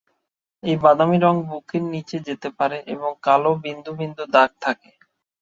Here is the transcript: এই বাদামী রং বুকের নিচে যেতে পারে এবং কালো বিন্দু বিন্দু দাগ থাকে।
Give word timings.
এই 0.63 0.75
বাদামী 0.83 1.17
রং 1.19 1.35
বুকের 1.47 1.83
নিচে 1.93 2.17
যেতে 2.27 2.49
পারে 2.57 2.77
এবং 2.93 3.09
কালো 3.23 3.51
বিন্দু 3.63 3.91
বিন্দু 3.99 4.23
দাগ 4.33 4.49
থাকে। 4.61 4.91